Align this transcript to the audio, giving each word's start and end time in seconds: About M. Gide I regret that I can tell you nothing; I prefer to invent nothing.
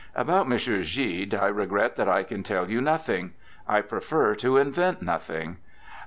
About 0.15 0.47
M. 0.51 0.57
Gide 0.57 1.35
I 1.35 1.45
regret 1.47 1.95
that 1.95 2.09
I 2.09 2.23
can 2.23 2.41
tell 2.41 2.71
you 2.71 2.81
nothing; 2.81 3.33
I 3.67 3.81
prefer 3.81 4.33
to 4.37 4.57
invent 4.57 5.03
nothing. 5.03 5.57